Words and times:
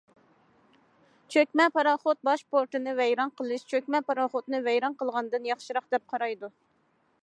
چۆكمە 1.35 1.67
پاراخوت 1.75 2.21
باش 2.29 2.41
پورتىنى 2.55 2.95
ۋەيران 3.03 3.35
قىلىش 3.41 3.69
چۆكمە 3.75 4.03
پاراخوتنى 4.09 4.67
ۋەيران 4.71 5.01
قىلغاندىن 5.03 5.49
ياخشىراق، 5.55 5.91
دەپ 5.95 6.11
قارايدۇ. 6.15 6.57